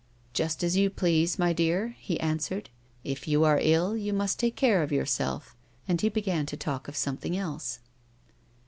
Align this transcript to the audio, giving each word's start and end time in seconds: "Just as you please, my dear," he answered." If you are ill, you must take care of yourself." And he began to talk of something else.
"Just 0.33 0.63
as 0.63 0.75
you 0.75 0.89
please, 0.89 1.37
my 1.37 1.53
dear," 1.53 1.89
he 1.99 2.19
answered." 2.19 2.71
If 3.13 3.27
you 3.27 3.43
are 3.43 3.59
ill, 3.61 3.95
you 3.95 4.13
must 4.13 4.39
take 4.39 4.55
care 4.55 4.81
of 4.81 4.91
yourself." 4.91 5.55
And 5.87 6.01
he 6.01 6.09
began 6.09 6.47
to 6.47 6.57
talk 6.57 6.87
of 6.87 6.95
something 6.95 7.37
else. 7.37 7.77